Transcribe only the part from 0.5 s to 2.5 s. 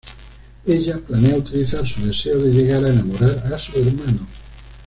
Ella planea utilizar su deseo de